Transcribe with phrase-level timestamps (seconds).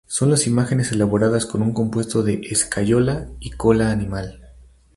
[0.07, 4.41] Son las imágenes elaboradas con un compuesto de escayola y cola animal.